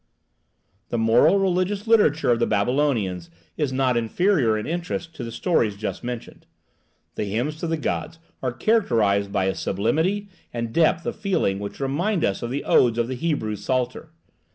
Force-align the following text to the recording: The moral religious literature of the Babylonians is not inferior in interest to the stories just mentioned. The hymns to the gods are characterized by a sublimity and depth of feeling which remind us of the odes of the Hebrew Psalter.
The 0.89 0.97
moral 0.97 1.37
religious 1.37 1.85
literature 1.85 2.31
of 2.31 2.39
the 2.39 2.47
Babylonians 2.47 3.29
is 3.55 3.71
not 3.71 3.95
inferior 3.95 4.57
in 4.57 4.65
interest 4.65 5.13
to 5.15 5.23
the 5.23 5.31
stories 5.31 5.77
just 5.77 6.03
mentioned. 6.03 6.47
The 7.13 7.25
hymns 7.25 7.57
to 7.59 7.67
the 7.67 7.77
gods 7.77 8.17
are 8.41 8.51
characterized 8.51 9.31
by 9.31 9.45
a 9.45 9.53
sublimity 9.53 10.27
and 10.51 10.73
depth 10.73 11.05
of 11.05 11.17
feeling 11.17 11.59
which 11.59 11.79
remind 11.79 12.25
us 12.25 12.41
of 12.41 12.49
the 12.49 12.63
odes 12.63 12.97
of 12.97 13.09
the 13.09 13.15
Hebrew 13.15 13.55
Psalter. 13.55 14.09